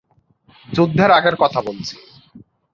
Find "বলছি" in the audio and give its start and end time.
1.61-1.95